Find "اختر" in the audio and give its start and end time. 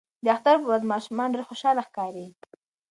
0.35-0.55